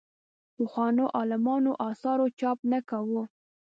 [0.55, 3.21] پخوانو عالمانو اثارو چاپ نه کوو.